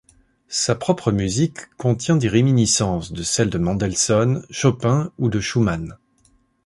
Sa 0.47 0.73
propre 0.73 1.11
musique 1.11 1.69
contient 1.77 2.15
des 2.15 2.27
réminiscences 2.27 3.11
de 3.13 3.21
celle 3.21 3.51
de 3.51 3.59
Mendelssohn, 3.59 4.43
Chopin 4.49 5.11
ou 5.19 5.29
de 5.29 5.39
Schumann. 5.39 5.95